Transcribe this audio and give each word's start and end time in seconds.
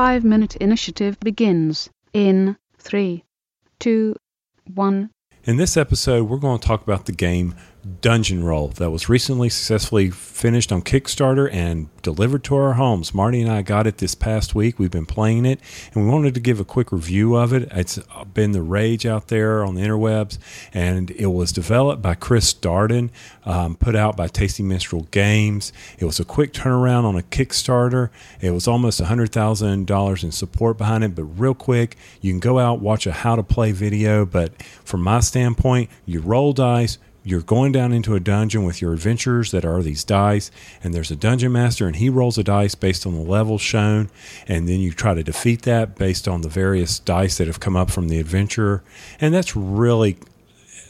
five 0.00 0.24
minute 0.24 0.56
initiative 0.56 1.20
begins 1.20 1.90
in 2.14 2.56
three, 2.78 3.22
two, 3.78 4.16
one. 4.72 5.10
In 5.44 5.58
this 5.58 5.76
episode, 5.76 6.26
we're 6.26 6.38
going 6.38 6.58
to 6.58 6.66
talk 6.66 6.82
about 6.82 7.04
the 7.04 7.12
game 7.12 7.54
Dungeon 8.00 8.44
Roll 8.44 8.68
that 8.68 8.90
was 8.90 9.08
recently 9.08 9.48
successfully 9.48 10.10
finished 10.10 10.72
on 10.72 10.82
Kickstarter 10.82 11.52
and 11.52 11.88
delivered 12.02 12.44
to 12.44 12.56
our 12.56 12.74
homes. 12.74 13.14
Marty 13.14 13.40
and 13.40 13.50
I 13.50 13.62
got 13.62 13.86
it 13.86 13.98
this 13.98 14.14
past 14.14 14.54
week. 14.54 14.78
We've 14.78 14.90
been 14.90 15.06
playing 15.06 15.46
it 15.46 15.60
and 15.92 16.04
we 16.04 16.10
wanted 16.10 16.34
to 16.34 16.40
give 16.40 16.60
a 16.60 16.64
quick 16.64 16.92
review 16.92 17.36
of 17.36 17.52
it. 17.52 17.68
It's 17.72 17.98
been 18.32 18.52
the 18.52 18.62
rage 18.62 19.06
out 19.06 19.28
there 19.28 19.64
on 19.64 19.74
the 19.74 19.82
interwebs 19.82 20.38
and 20.72 21.10
it 21.12 21.26
was 21.26 21.52
developed 21.52 22.02
by 22.02 22.14
Chris 22.14 22.52
Darden, 22.52 23.10
um, 23.44 23.76
put 23.76 23.96
out 23.96 24.16
by 24.16 24.28
Tasty 24.28 24.62
Minstrel 24.62 25.06
Games. 25.10 25.72
It 25.98 26.04
was 26.04 26.20
a 26.20 26.24
quick 26.24 26.52
turnaround 26.52 27.04
on 27.04 27.16
a 27.16 27.22
Kickstarter. 27.22 28.10
It 28.40 28.50
was 28.50 28.68
almost 28.68 29.00
$100,000 29.00 30.24
in 30.24 30.32
support 30.32 30.78
behind 30.78 31.04
it, 31.04 31.14
but 31.14 31.24
real 31.24 31.54
quick, 31.54 31.96
you 32.20 32.32
can 32.32 32.40
go 32.40 32.58
out, 32.58 32.80
watch 32.80 33.06
a 33.06 33.12
how 33.12 33.36
to 33.36 33.42
play 33.42 33.72
video. 33.72 34.24
But 34.24 34.62
from 34.62 35.02
my 35.02 35.20
standpoint, 35.20 35.90
you 36.06 36.20
roll 36.20 36.52
dice 36.52 36.98
you're 37.22 37.42
going 37.42 37.72
down 37.72 37.92
into 37.92 38.14
a 38.14 38.20
dungeon 38.20 38.64
with 38.64 38.80
your 38.80 38.92
adventurers 38.92 39.50
that 39.50 39.64
are 39.64 39.82
these 39.82 40.04
dice, 40.04 40.50
and 40.82 40.94
there's 40.94 41.10
a 41.10 41.16
dungeon 41.16 41.52
master, 41.52 41.86
and 41.86 41.96
he 41.96 42.08
rolls 42.08 42.38
a 42.38 42.44
dice 42.44 42.74
based 42.74 43.06
on 43.06 43.14
the 43.14 43.20
level 43.20 43.58
shown, 43.58 44.10
and 44.48 44.68
then 44.68 44.80
you 44.80 44.92
try 44.92 45.14
to 45.14 45.22
defeat 45.22 45.62
that 45.62 45.96
based 45.96 46.26
on 46.26 46.40
the 46.40 46.48
various 46.48 46.98
dice 46.98 47.38
that 47.38 47.46
have 47.46 47.60
come 47.60 47.76
up 47.76 47.90
from 47.90 48.08
the 48.08 48.18
adventurer. 48.18 48.82
And 49.20 49.34
that's 49.34 49.54
really 49.54 50.16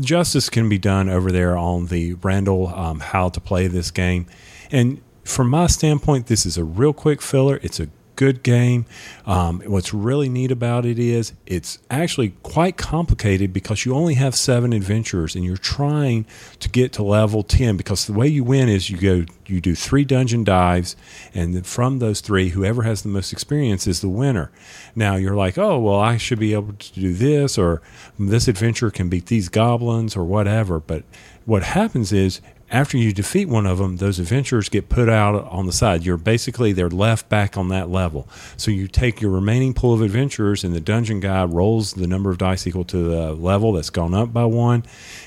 justice 0.00 0.48
can 0.48 0.68
be 0.68 0.78
done 0.78 1.08
over 1.08 1.30
there 1.30 1.56
on 1.56 1.86
the 1.86 2.14
Randall 2.14 2.68
um, 2.68 3.00
how 3.00 3.28
to 3.28 3.40
play 3.40 3.66
this 3.66 3.90
game. 3.90 4.26
And 4.70 5.02
from 5.24 5.50
my 5.50 5.66
standpoint, 5.66 6.26
this 6.26 6.46
is 6.46 6.56
a 6.56 6.64
real 6.64 6.92
quick 6.92 7.20
filler. 7.20 7.58
It's 7.62 7.80
a 7.80 7.88
good 8.22 8.44
game. 8.44 8.86
Um, 9.26 9.62
what's 9.66 9.92
really 9.92 10.28
neat 10.28 10.52
about 10.52 10.86
it 10.86 10.96
is 10.96 11.32
it's 11.44 11.80
actually 11.90 12.34
quite 12.44 12.76
complicated 12.76 13.52
because 13.52 13.84
you 13.84 13.94
only 13.96 14.14
have 14.14 14.36
seven 14.36 14.72
adventurers 14.72 15.34
and 15.34 15.44
you're 15.44 15.56
trying 15.56 16.24
to 16.60 16.68
get 16.68 16.92
to 16.92 17.02
level 17.02 17.42
10 17.42 17.76
because 17.76 18.06
the 18.06 18.12
way 18.12 18.28
you 18.28 18.44
win 18.44 18.68
is 18.68 18.90
you 18.90 18.96
go 18.96 19.24
you 19.46 19.60
do 19.60 19.74
three 19.74 20.04
dungeon 20.04 20.44
dives 20.44 20.94
and 21.34 21.66
from 21.66 21.98
those 21.98 22.20
three 22.20 22.50
whoever 22.50 22.82
has 22.82 23.02
the 23.02 23.08
most 23.08 23.32
experience 23.32 23.88
is 23.88 24.00
the 24.00 24.08
winner 24.08 24.52
now 24.94 25.16
you're 25.16 25.34
like 25.34 25.58
oh 25.58 25.78
well 25.80 25.98
i 25.98 26.16
should 26.16 26.38
be 26.38 26.54
able 26.54 26.72
to 26.74 26.92
do 26.94 27.12
this 27.12 27.58
or 27.58 27.82
this 28.18 28.46
adventure 28.46 28.90
can 28.90 29.08
beat 29.08 29.26
these 29.26 29.48
goblins 29.48 30.16
or 30.16 30.24
whatever 30.24 30.78
but 30.78 31.02
what 31.44 31.64
happens 31.64 32.12
is 32.12 32.40
after 32.72 32.96
you 32.96 33.12
defeat 33.12 33.48
one 33.48 33.66
of 33.66 33.76
them, 33.76 33.98
those 33.98 34.18
adventurers 34.18 34.70
get 34.70 34.88
put 34.88 35.08
out 35.08 35.34
on 35.48 35.66
the 35.66 35.72
side. 35.72 36.06
You're 36.06 36.16
basically 36.16 36.72
they're 36.72 36.88
left 36.88 37.28
back 37.28 37.58
on 37.58 37.68
that 37.68 37.90
level. 37.90 38.26
So 38.56 38.70
you 38.70 38.88
take 38.88 39.20
your 39.20 39.30
remaining 39.30 39.74
pool 39.74 39.92
of 39.92 40.00
adventurers, 40.00 40.64
and 40.64 40.74
the 40.74 40.80
dungeon 40.80 41.20
guide 41.20 41.52
rolls 41.52 41.92
the 41.92 42.06
number 42.06 42.30
of 42.30 42.38
dice 42.38 42.66
equal 42.66 42.84
to 42.86 42.96
the 42.96 43.34
level 43.34 43.72
that's 43.72 43.90
gone 43.90 44.14
up 44.14 44.32
by 44.32 44.46
one, 44.46 44.84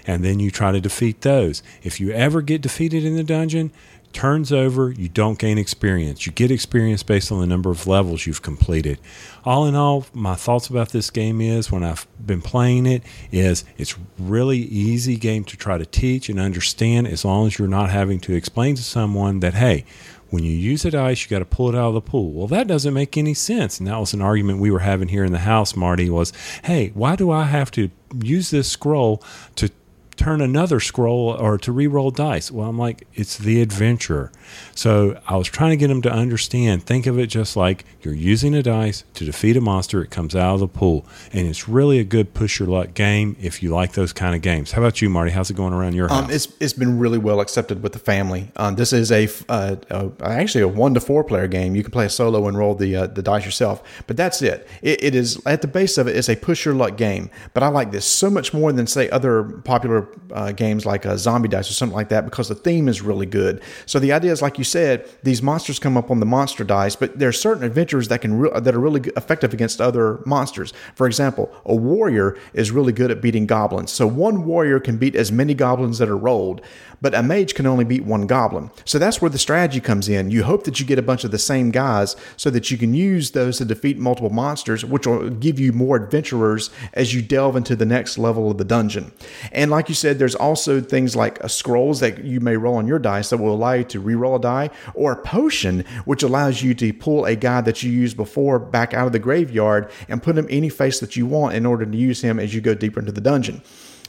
and 0.07 0.25
then 0.25 0.39
you 0.39 0.49
try 0.49 0.71
to 0.71 0.81
defeat 0.81 1.21
those. 1.21 1.61
If 1.83 1.99
you 1.99 2.11
ever 2.11 2.41
get 2.41 2.61
defeated 2.61 3.05
in 3.05 3.15
the 3.15 3.23
dungeon, 3.23 3.71
turns 4.15 4.53
over, 4.53 4.91
you 4.91 5.09
don't 5.09 5.37
gain 5.37 5.57
experience. 5.57 6.25
You 6.25 6.31
get 6.31 6.49
experience 6.49 7.03
based 7.03 7.33
on 7.33 7.41
the 7.41 7.45
number 7.45 7.69
of 7.69 7.85
levels 7.85 8.25
you've 8.25 8.41
completed. 8.41 8.97
All 9.43 9.65
in 9.65 9.75
all, 9.75 10.05
my 10.13 10.35
thoughts 10.35 10.67
about 10.69 10.89
this 10.89 11.09
game 11.09 11.41
is 11.41 11.69
when 11.69 11.83
I've 11.83 12.07
been 12.25 12.41
playing 12.41 12.85
it 12.85 13.03
is 13.31 13.65
it's 13.77 13.95
really 14.17 14.57
easy 14.59 15.17
game 15.17 15.43
to 15.43 15.57
try 15.57 15.77
to 15.77 15.85
teach 15.85 16.29
and 16.29 16.39
understand 16.39 17.07
as 17.07 17.25
long 17.25 17.45
as 17.45 17.59
you're 17.59 17.67
not 17.67 17.89
having 17.89 18.21
to 18.21 18.33
explain 18.33 18.75
to 18.75 18.83
someone 18.83 19.41
that 19.41 19.53
hey, 19.53 19.83
when 20.29 20.43
you 20.43 20.51
use 20.51 20.85
a 20.85 20.91
dice, 20.91 21.23
you 21.23 21.29
got 21.29 21.39
to 21.39 21.45
pull 21.45 21.69
it 21.69 21.75
out 21.75 21.89
of 21.89 21.93
the 21.93 22.01
pool. 22.01 22.31
Well, 22.31 22.47
that 22.47 22.67
doesn't 22.67 22.93
make 22.93 23.17
any 23.17 23.33
sense. 23.33 23.79
And 23.79 23.87
that 23.87 23.99
was 23.99 24.13
an 24.13 24.21
argument 24.21 24.59
we 24.59 24.71
were 24.71 24.79
having 24.79 25.09
here 25.09 25.25
in 25.25 25.33
the 25.33 25.39
house, 25.39 25.75
Marty, 25.75 26.09
was, 26.09 26.31
hey, 26.63 26.91
why 26.93 27.15
do 27.15 27.31
I 27.31 27.43
have 27.43 27.69
to 27.71 27.89
use 28.21 28.49
this 28.49 28.69
scroll 28.69 29.21
to 29.57 29.69
turn 30.17 30.41
another 30.41 30.79
scroll 30.79 31.29
or 31.29 31.57
to 31.57 31.71
re-roll 31.71 32.11
dice. 32.11 32.51
Well, 32.51 32.69
I'm 32.69 32.77
like, 32.77 33.07
it's 33.13 33.37
the 33.37 33.61
adventure. 33.61 34.31
So 34.73 35.19
I 35.27 35.37
was 35.37 35.47
trying 35.47 35.71
to 35.71 35.77
get 35.77 35.87
them 35.87 36.01
to 36.03 36.11
understand. 36.11 36.83
Think 36.83 37.05
of 37.05 37.19
it 37.19 37.27
just 37.27 37.55
like 37.55 37.85
you're 38.01 38.13
using 38.13 38.55
a 38.55 38.63
dice 38.63 39.03
to 39.15 39.25
defeat 39.25 39.57
a 39.57 39.61
monster. 39.61 40.01
It 40.01 40.11
comes 40.11 40.35
out 40.35 40.55
of 40.55 40.59
the 40.59 40.67
pool, 40.67 41.05
and 41.33 41.47
it's 41.47 41.67
really 41.67 41.99
a 41.99 42.03
good 42.03 42.33
push 42.33 42.59
your 42.59 42.67
luck 42.67 42.93
game 42.93 43.35
if 43.41 43.61
you 43.61 43.71
like 43.71 43.93
those 43.93 44.13
kind 44.13 44.35
of 44.35 44.41
games. 44.41 44.71
How 44.71 44.81
about 44.81 45.01
you, 45.01 45.09
Marty? 45.09 45.31
How's 45.31 45.49
it 45.49 45.55
going 45.55 45.73
around 45.73 45.95
your 45.95 46.11
um, 46.11 46.25
house? 46.25 46.33
it's 46.33 46.47
it's 46.59 46.73
been 46.73 46.99
really 46.99 47.17
well 47.17 47.39
accepted 47.39 47.83
with 47.83 47.93
the 47.93 47.99
family. 47.99 48.51
Um, 48.55 48.75
this 48.75 48.93
is 48.93 49.11
a, 49.11 49.27
uh, 49.49 49.75
a, 49.89 50.11
actually 50.21 50.61
a 50.61 50.67
one 50.67 50.93
to 50.93 50.99
four 50.99 51.23
player 51.23 51.47
game. 51.47 51.75
You 51.75 51.83
can 51.83 51.91
play 51.91 52.05
a 52.05 52.09
solo 52.09 52.47
and 52.47 52.57
roll 52.57 52.75
the 52.75 52.95
uh, 52.95 53.07
the 53.07 53.21
dice 53.21 53.45
yourself, 53.45 54.03
but 54.07 54.17
that's 54.17 54.41
it. 54.41 54.67
it. 54.81 55.03
It 55.03 55.15
is 55.15 55.41
at 55.45 55.61
the 55.61 55.67
base 55.67 55.97
of 55.97 56.07
it. 56.07 56.11
it 56.11 56.17
is 56.17 56.29
a 56.29 56.35
push 56.35 56.65
your 56.65 56.73
luck 56.73 56.97
game. 56.97 57.29
But 57.53 57.63
I 57.63 57.67
like 57.67 57.91
this 57.91 58.05
so 58.05 58.29
much 58.29 58.53
more 58.53 58.71
than 58.71 58.87
say 58.87 59.09
other 59.09 59.43
popular 59.43 60.04
uh, 60.31 60.51
games 60.51 60.85
like 60.85 61.05
a 61.05 61.17
Zombie 61.17 61.47
Dice 61.49 61.69
or 61.69 61.73
something 61.73 61.95
like 61.95 62.09
that 62.09 62.25
because 62.25 62.49
the 62.49 62.55
theme 62.55 62.87
is 62.87 63.01
really 63.01 63.25
good. 63.25 63.61
So 63.85 63.99
the 63.99 64.11
idea 64.11 64.31
is, 64.31 64.41
like 64.41 64.57
you 64.57 64.63
said, 64.63 65.07
these 65.23 65.41
monsters 65.41 65.79
come 65.79 65.97
up 65.97 66.11
on 66.11 66.19
the 66.19 66.25
monster 66.25 66.63
dice, 66.63 66.95
but 66.95 67.17
there 67.17 67.29
are 67.29 67.33
certain 67.33 67.63
adventures 67.63 68.07
that 68.09 68.21
can 68.21 68.37
re- 68.39 68.59
that 68.59 68.73
are 68.75 68.79
really 68.79 69.09
effective 69.15 69.53
against 69.53 69.81
other 69.81 70.21
monsters. 70.25 70.73
For 70.95 71.07
example, 71.07 71.53
a 71.65 71.75
warrior 71.75 72.37
is 72.53 72.71
really 72.71 72.93
good 72.93 73.11
at 73.11 73.21
beating 73.21 73.45
goblins. 73.45 73.91
So 73.91 74.07
one 74.07 74.45
warrior 74.45 74.79
can 74.79 74.97
beat 74.97 75.15
as 75.15 75.31
many 75.31 75.53
goblins 75.53 75.97
that 75.99 76.09
are 76.09 76.17
rolled, 76.17 76.61
but 77.01 77.13
a 77.13 77.23
mage 77.23 77.55
can 77.55 77.65
only 77.65 77.85
beat 77.85 78.03
one 78.03 78.27
goblin. 78.27 78.71
So 78.85 78.99
that's 78.99 79.21
where 79.21 79.29
the 79.29 79.37
strategy 79.37 79.79
comes 79.79 80.09
in. 80.09 80.31
You 80.31 80.43
hope 80.43 80.63
that 80.63 80.79
you 80.79 80.85
get 80.85 80.99
a 80.99 81.03
bunch 81.03 81.23
of 81.23 81.31
the 81.31 81.39
same 81.39 81.71
guys 81.71 82.15
so 82.37 82.49
that 82.49 82.71
you 82.71 82.77
can 82.77 82.93
use 82.93 83.31
those 83.31 83.57
to 83.57 83.65
defeat 83.65 83.97
multiple 83.97 84.29
monsters, 84.29 84.85
which 84.85 85.07
will 85.07 85.29
give 85.29 85.59
you 85.59 85.71
more 85.71 85.97
adventurers 85.97 86.69
as 86.93 87.13
you 87.13 87.21
delve 87.21 87.55
into 87.55 87.75
the 87.75 87.85
next 87.85 88.17
level 88.17 88.51
of 88.51 88.57
the 88.57 88.65
dungeon. 88.65 89.11
And 89.51 89.71
like 89.71 89.89
you 89.89 89.94
said, 89.95 90.19
there's 90.19 90.35
also 90.35 90.81
things 90.81 91.15
like 91.15 91.43
uh, 91.43 91.47
scrolls 91.47 91.99
that 92.01 92.23
you 92.23 92.39
may 92.39 92.57
roll 92.57 92.75
on 92.75 92.87
your 92.87 92.99
dice 92.99 93.29
that 93.29 93.37
will 93.37 93.53
allow 93.53 93.73
you 93.73 93.83
to 93.85 93.99
re-roll 93.99 94.35
a 94.35 94.39
die, 94.39 94.69
or 94.93 95.13
a 95.13 95.21
potion 95.21 95.83
which 96.05 96.21
allows 96.21 96.61
you 96.61 96.75
to 96.75 96.93
pull 96.93 97.25
a 97.25 97.35
guy 97.35 97.61
that 97.61 97.81
you 97.81 97.91
used 97.91 98.17
before 98.17 98.59
back 98.59 98.93
out 98.93 99.07
of 99.07 99.13
the 99.13 99.19
graveyard 99.19 99.89
and 100.07 100.21
put 100.21 100.37
him 100.37 100.47
any 100.49 100.69
face 100.69 100.99
that 100.99 101.15
you 101.15 101.25
want 101.25 101.55
in 101.55 101.65
order 101.65 101.85
to 101.85 101.97
use 101.97 102.21
him 102.21 102.39
as 102.39 102.53
you 102.53 102.61
go 102.61 102.75
deeper 102.75 102.99
into 102.99 103.11
the 103.11 103.21
dungeon. 103.21 103.61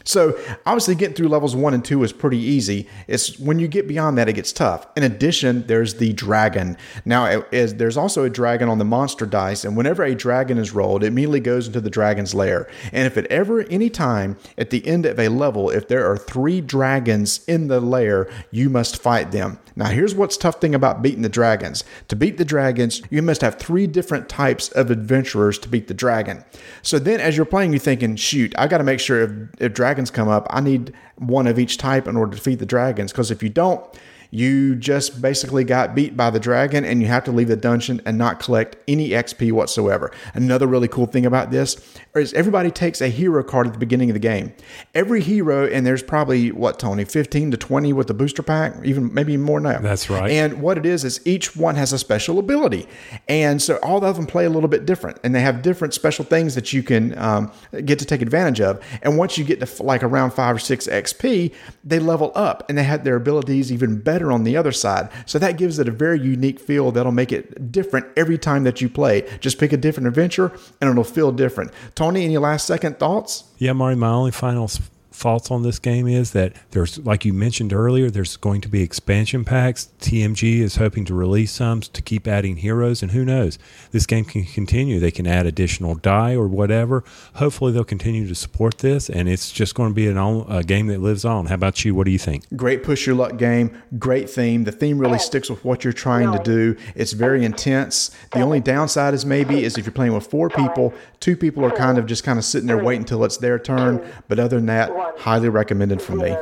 So 0.07 0.39
obviously 0.65 0.95
getting 0.95 1.15
through 1.15 1.29
levels 1.29 1.55
one 1.55 1.75
and 1.75 1.85
two 1.85 2.03
is 2.05 2.13
pretty 2.13 2.39
easy. 2.39 2.89
It's 3.09 3.39
when 3.39 3.59
you 3.59 3.69
get 3.69 3.89
beyond 3.89 4.17
that, 4.17 4.29
it 4.29 4.35
gets 4.35 4.53
tough. 4.53 4.87
In 4.97 5.03
addition, 5.03 5.67
there's 5.67 5.95
the 5.95 6.13
dragon. 6.13 6.77
Now, 7.05 7.43
there's 7.51 7.97
also 7.97 8.25
a 8.25 8.31
dragon 8.31 8.69
on 8.69 8.79
the 8.79 8.85
monster 8.85 9.27
dice, 9.27 9.65
and 9.65 9.77
whenever 9.77 10.05
a 10.05 10.15
dragon 10.15 10.59
is 10.59 10.73
rolled, 10.73 11.03
it 11.03 11.09
immediately 11.09 11.41
goes 11.41 11.67
into 11.67 11.81
the 11.81 11.91
dragon's 11.91 12.35
lair. 12.35 12.71
And 12.93 13.07
if 13.07 13.17
at 13.17 13.27
ever 13.27 13.63
any 13.63 13.91
time 13.91 14.37
at 14.57 14.71
the 14.71 14.87
end 14.87 15.07
of 15.07 15.19
a 15.19 15.29
level, 15.29 15.71
if 15.71 15.89
there 15.89 16.09
are 16.09 16.17
three 16.17 16.61
dragons 16.61 17.45
in 17.49 17.67
the 17.67 17.81
lair, 17.81 18.31
you 18.53 18.71
must 18.71 19.03
fight 19.03 19.33
them. 19.33 19.59
Now, 19.75 19.87
here's 19.87 20.15
what's 20.15 20.37
tough 20.39 20.61
thing 20.61 20.75
about 20.75 21.03
beating 21.03 21.23
the 21.23 21.29
dragons. 21.29 21.85
To 22.09 22.17
beat 22.17 22.39
the 22.39 22.47
dragons, 22.47 23.03
you 23.11 23.21
must 23.21 23.43
have 23.43 23.57
three 23.57 23.87
different 23.87 24.29
types 24.29 24.69
of 24.71 24.91
adventurers 24.91 25.59
to 25.59 25.69
beat 25.69 25.89
the 25.89 25.95
dragon. 25.95 26.45
So 26.83 26.99
then, 26.99 27.21
as 27.21 27.37
you're 27.37 27.45
playing, 27.45 27.73
you're 27.73 27.81
thinking, 27.81 28.17
shoot, 28.17 28.55
I 28.57 28.69
got 28.69 28.79
to 28.79 28.85
make 28.85 29.01
sure 29.01 29.23
if, 29.23 29.31
if 29.61 29.75
dragons 29.75 29.96
dragons 29.97 30.11
come 30.11 30.29
up, 30.29 30.47
I 30.51 30.61
need 30.61 30.93
one 31.17 31.47
of 31.47 31.59
each 31.59 31.79
type 31.79 32.07
in 32.07 32.19
order 32.19 32.33
to 32.33 32.37
defeat 32.37 32.59
the 32.59 32.67
dragons. 32.67 33.13
Because 33.13 33.31
if 33.31 33.43
you 33.43 33.49
don't, 33.49 33.83
you 34.31 34.77
just 34.77 35.21
basically 35.21 35.65
got 35.65 35.95
beat 35.95 36.17
by 36.17 36.31
the 36.31 36.41
dragon 36.41 36.85
and 36.85 37.01
you 37.01 37.09
have 37.09 37.25
to 37.25 37.33
leave 37.33 37.49
the 37.49 37.57
dungeon 37.57 38.01
and 38.05 38.19
not 38.19 38.41
collect 38.41 38.77
any 38.89 39.11
XP 39.11 39.53
whatsoever. 39.53 40.11
Another 40.35 40.67
really 40.67 40.89
cool 40.89 41.07
thing 41.07 41.27
about 41.27 41.51
this 41.51 41.77
is 42.15 42.33
everybody 42.35 42.71
takes 42.71 43.01
a 43.01 43.09
hero 43.09 43.43
card 43.43 43.67
at 43.67 43.73
the 43.73 43.79
beginning 43.79 44.11
of 44.11 44.15
the 44.15 44.21
game. 44.21 44.53
Every 44.95 45.21
hero, 45.21 45.67
and 45.67 45.87
there's 45.87 46.03
probably 46.03 46.51
what, 46.53 46.79
Tony, 46.79 47.05
15 47.05 47.51
to 47.53 47.57
20 47.57 47.93
with 47.93 48.07
the 48.07 48.15
booster 48.15 48.43
pack, 48.43 48.75
even 48.85 49.13
maybe 49.13 49.37
more 49.37 49.61
now. 49.61 49.79
That's 49.79 50.09
right. 50.09 50.31
And 50.31 50.63
what 50.63 50.79
it 50.79 50.87
is, 50.87 51.05
is 51.05 51.21
each 51.27 51.57
one 51.57 51.75
has 51.77 51.93
a 51.93 51.99
special 51.99 52.39
ability. 52.39 52.87
And 53.29 53.61
so 53.61 53.77
all 53.83 54.05
of 54.05 54.17
them 54.17 54.27
play 54.27 54.45
a 54.45 54.51
little 54.51 54.69
bit 54.69 54.87
different 54.87 55.19
and 55.25 55.35
they 55.35 55.41
have 55.41 55.63
different 55.63 55.95
special 55.95 56.25
things 56.25 56.55
that 56.55 56.73
you 56.73 56.83
can 56.83 57.17
um, 57.19 57.53
get 57.85 57.99
to 57.99 58.05
take 58.05 58.23
advantage 58.23 58.61
of. 58.61 58.83
And 59.03 59.19
once 59.19 59.37
you 59.39 59.45
get 59.45 59.61
to 59.61 59.83
like 59.83 60.03
around 60.03 60.33
five 60.33 60.57
or 60.57 60.59
six 60.59 60.87
XP, 60.87 61.55
they 61.85 61.99
level 61.99 62.33
up 62.35 62.65
and 62.69 62.77
they 62.77 62.85
have 62.85 63.05
their 63.05 63.17
abilities 63.17 63.73
even 63.73 64.01
better 64.01 64.16
better 64.17 64.33
on 64.33 64.45
the 64.45 64.57
other 64.57 64.73
side. 64.73 65.11
So 65.27 65.39
that 65.41 65.59
gives 65.59 65.79
it 65.79 65.89
a 65.89 65.91
very 65.91 66.19
unique 66.19 66.59
feel 66.59 66.91
that'll 66.91 67.13
make 67.13 67.33
it 67.33 67.71
different 67.71 68.07
every 68.17 68.39
time 68.39 68.65
that 68.65 68.81
you 68.81 68.89
play. 68.89 69.29
Just 69.41 69.59
pick 69.59 69.75
a 69.75 69.77
different 69.77 70.07
adventure 70.07 70.53
and 70.81 70.89
it'll 70.89 71.05
feel 71.05 71.33
different. 71.33 71.71
Tony, 71.95 72.25
any 72.25 72.39
last 72.39 72.67
second 72.67 72.99
thoughts? 72.99 73.45
Yeah, 73.59 73.75
Marty, 73.75 73.97
my 73.97 74.09
only 74.09 74.31
final 74.31 74.71
thoughts 75.17 75.51
on 75.51 75.63
this 75.63 75.79
game 75.79 76.07
is 76.07 76.33
that 76.33 76.53
there's, 76.73 76.99
like 76.99 77.25
you 77.25 77.33
mentioned 77.33 77.73
earlier, 77.73 78.11
there's 78.11 78.37
going 78.37 78.61
to 78.61 78.69
be 78.69 78.83
expansion 78.83 79.45
packs. 79.45 79.89
TMG 80.01 80.61
is 80.61 80.77
hoping 80.77 81.05
to 81.07 81.15
release 81.15 81.53
some 81.53 81.81
to 81.81 82.03
keep 82.03 82.29
adding 82.29 82.57
heroes, 82.57 83.03
and 83.03 83.13
who 83.13 83.25
knows? 83.25 83.59
This 83.93 84.05
game 84.05 84.25
can 84.25 84.45
continue. 84.45 85.01
They 85.01 85.11
can 85.11 85.27
add 85.27 85.47
additional 85.47 85.95
die 85.95 86.35
or 86.35 86.47
whatever. 86.47 87.03
Hopefully, 87.35 87.73
they'll 87.73 87.85
continue 87.85 88.29
to 88.29 88.35
support 88.35 88.79
this, 88.79 89.09
and 89.09 89.29
it's 89.29 89.51
just 89.51 89.75
going 89.75 89.91
to 89.91 89.95
be 89.95 90.07
an 90.07 90.19
on, 90.19 90.45
a 90.51 90.63
game 90.63 90.89
that 90.89 91.01
lives 91.01 91.25
on. 91.25 91.47
How 91.47 91.55
about 91.55 91.85
you? 91.85 91.95
What 91.95 92.05
do 92.05 92.11
you 92.11 92.19
think? 92.19 92.45
Great 92.55 92.83
push 92.83 93.07
your 93.07 93.17
luck 93.17 93.39
game. 93.39 93.83
Great 93.99 94.29
theme. 94.29 94.65
The 94.65 94.73
theme 94.73 94.99
really 94.99 95.19
sticks 95.19 95.49
with 95.49 95.65
what 95.65 95.83
you're 95.83 95.93
trying 95.95 96.31
to 96.33 96.43
do. 96.43 96.77
It's 96.95 97.13
very 97.13 97.45
intense. 97.45 98.11
The 98.33 98.41
only 98.43 98.61
downside 98.61 99.15
is 99.15 99.25
maybe 99.25 99.65
is 99.65 99.79
if 99.79 99.87
you're 99.87 99.93
playing 99.93 100.13
with 100.13 100.27
four 100.27 100.51
people, 100.51 100.93
two 101.21 101.37
people 101.37 101.65
are 101.65 101.71
kind 101.71 101.97
of 101.97 102.07
just 102.07 102.23
kind 102.23 102.39
of 102.39 102.45
sitting 102.45 102.67
there 102.67 102.83
waiting 102.83 103.03
until 103.03 103.25
it's 103.25 103.39
their 103.39 103.59
turn. 103.59 104.07
But 104.29 104.39
other 104.39 104.57
than 104.57 104.67
that, 104.67 104.91
highly 105.17 105.49
recommended 105.49 106.03
for 106.03 106.15
me. 106.15 106.37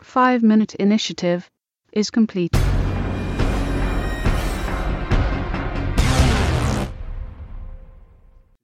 Five 0.00 0.42
minute 0.42 0.74
initiative 0.76 1.50
is 1.92 2.10
complete. 2.10 2.56